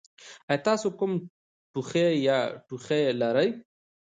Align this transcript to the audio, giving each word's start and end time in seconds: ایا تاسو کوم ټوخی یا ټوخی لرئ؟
ایا 0.49 0.63
تاسو 0.67 0.87
کوم 0.99 1.11
ټوخی 1.71 2.07
یا 2.27 2.37
ټوخی 2.67 3.03
لرئ؟ 3.21 3.49